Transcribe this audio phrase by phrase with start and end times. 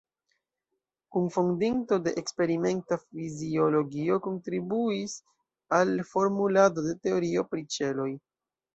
[1.15, 5.17] Kunfondinto de eksperimenta fiziologio, kontribuis
[5.81, 8.13] al formulado de teorio pri ĉeloj.